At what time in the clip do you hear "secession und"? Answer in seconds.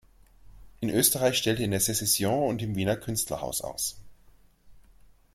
1.79-2.63